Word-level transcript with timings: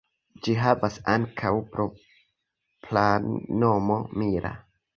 Ĝi 0.45 0.53
havas 0.61 0.95
ankaŭ 1.15 1.51
propran 1.75 3.31
nomo 3.65 4.03
"Mira". 4.25 4.55